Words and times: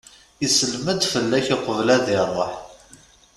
Isellem-d 0.45 1.01
fell-ak 1.13 1.47
uqbel 1.55 1.87
ad 1.95 2.05
iruḥ. 2.19 2.53